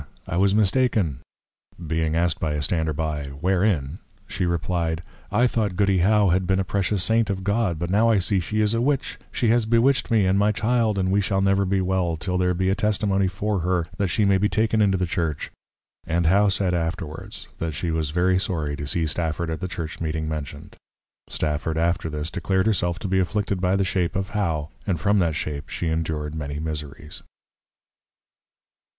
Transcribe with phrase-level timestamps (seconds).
[0.27, 1.19] I was mistaken!_
[1.79, 3.99] Being asked by a stander by, Wherein?
[4.25, 8.09] she replyed, _I thought Goody +How+ had been a precious Saint of God, but now
[8.09, 11.21] I see she is a Witch: She has bewitched me, and my Child, and we
[11.21, 14.49] shall never be well, till there be a Testimony for her, that she may be
[14.49, 15.51] taken into the Church._
[16.07, 20.01] And How said afterwards, that she was very sorry to see Stafford at the Church
[20.01, 20.77] meeting mentioned.
[21.29, 25.19] Stafford, after this, declared herself to be afflicted by the Shape of How; and from
[25.19, 27.21] that Shape she endured many Miseries.